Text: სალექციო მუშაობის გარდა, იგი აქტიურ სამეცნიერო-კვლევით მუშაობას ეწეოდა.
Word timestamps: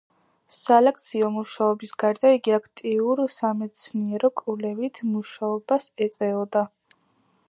სალექციო 0.59 1.27
მუშაობის 1.35 1.91
გარდა, 2.03 2.31
იგი 2.37 2.55
აქტიურ 2.57 3.21
სამეცნიერო-კვლევით 3.35 5.03
მუშაობას 5.13 5.91
ეწეოდა. 6.07 6.65